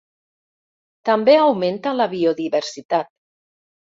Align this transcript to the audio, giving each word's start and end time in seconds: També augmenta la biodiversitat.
També 1.09 1.35
augmenta 1.41 1.93
la 1.99 2.09
biodiversitat. 2.15 3.13